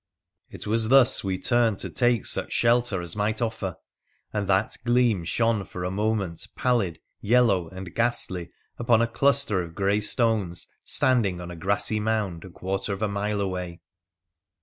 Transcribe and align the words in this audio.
It 0.49 0.65
was 0.65 0.89
thus 0.89 1.23
we 1.23 1.37
turned 1.37 1.77
to 1.81 1.89
take 1.91 2.25
such 2.25 2.51
shelter 2.53 3.01
as 3.03 3.15
might 3.15 3.39
offer, 3.39 3.75
and 4.33 4.47
that 4.47 4.75
gleam 4.83 5.23
shone 5.25 5.63
for 5.63 5.83
a 5.83 5.91
moment 5.91 6.47
pallid, 6.55 6.97
yellow, 7.19 7.69
and 7.69 7.93
ghastly 7.93 8.45
$6 8.45 8.47
WOXDERFUL 8.47 8.55
ADVENTURES 8.55 8.79
OF 8.79 8.83
upon 8.87 9.01
a 9.03 9.07
cluster 9.19 9.61
of 9.61 9.75
grey 9.75 9.99
stones 9.99 10.65
standing 10.83 11.39
on 11.39 11.51
a 11.51 11.55
grassy 11.55 11.99
mound 11.99 12.43
a 12.43 12.49
quarter 12.49 12.93
of 12.93 13.03
a 13.03 13.07
mile 13.07 13.39
away. 13.41 13.79